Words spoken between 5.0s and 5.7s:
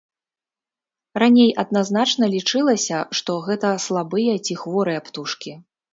птушкі.